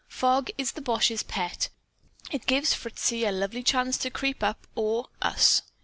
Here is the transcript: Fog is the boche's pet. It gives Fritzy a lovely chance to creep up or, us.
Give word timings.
Fog 0.07 0.49
is 0.57 0.71
the 0.71 0.81
boche's 0.81 1.21
pet. 1.21 1.69
It 2.31 2.47
gives 2.47 2.73
Fritzy 2.73 3.23
a 3.23 3.31
lovely 3.31 3.61
chance 3.61 3.99
to 3.99 4.09
creep 4.09 4.41
up 4.41 4.65
or, 4.73 5.09
us. 5.21 5.61